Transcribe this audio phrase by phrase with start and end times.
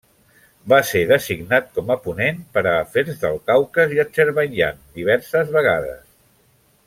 [0.71, 6.03] Va ser designat com a ponent per a afers del Caucas i Azerbaidjan diverses vegades.